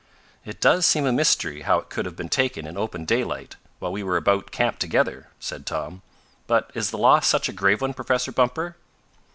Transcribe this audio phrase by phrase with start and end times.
[0.45, 3.91] "It does seem a mystery how it could have been taken in open daylight, while
[3.91, 6.01] we were about camp together," said Tom.
[6.47, 8.75] "But is the loss such a grave one, Professor Bumper?"